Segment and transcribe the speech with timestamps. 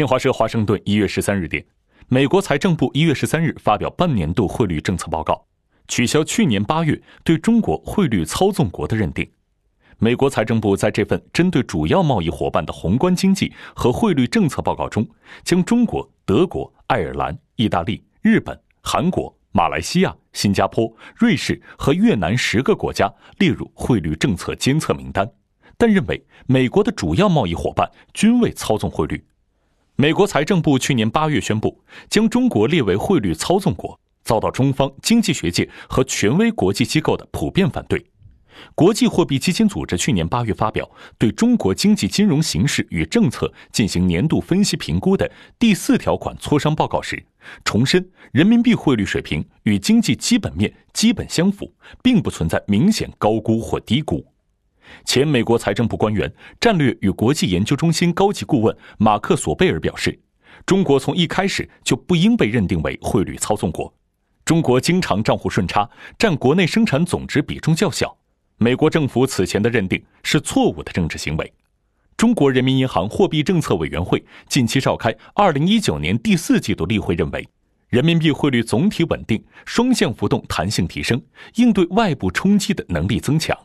[0.00, 1.62] 新华社华盛顿一月十三日电，
[2.08, 5.44] 美国财政部一月十三日发表半年度汇率政策报告，
[5.88, 9.30] 取消去年八月对中国汇率操纵国的认定。
[9.98, 15.06] 美国财政部在这份针对主要贸易伙伴的宏观经济和汇率政策报告中，
[15.44, 19.36] 将中国、德国、爱尔兰、意大利、日本、韩国。
[19.52, 25.30] 马来西亚、新加坡、瑞士和越南十个国家列入汇率政策监测名单，
[25.76, 29.22] 但认为美国的主要贸易伙伴均未操纵汇率。
[30.00, 31.78] 美国财政部去年八月宣布
[32.08, 38.02] 将中国列为汇率操纵国，遭到中方经济学界和权威国际机构的普遍反对。
[38.74, 47.22] 国际货币基金组织去年八月发表对中国经济金融形势与政策进行年度分析评估的第四条款磋商报告时，
[47.62, 51.70] 重申人民币汇率水平与经济基本面基本相符，
[52.02, 54.24] 并不存在明显高估或低估。
[55.04, 60.18] 前美国财政部官员、战略与国际研究中心高级顾问马克·索贝尔表示，
[60.66, 63.92] 中国从一开始就不应被认定为汇率操纵国。
[64.44, 68.16] 中国经常账户顺差，占国内生产总值比重较小。
[68.58, 71.52] 美国政府此前的认定是错误的政治行为。
[72.16, 77.48] 中国人民银行货币政策委员会近期召开二零一九年第四季度例会，认为
[77.88, 81.22] 人民币汇率总体稳定，双向浮动弹性提升，
[81.54, 83.56] 应对外部冲击的能力增强。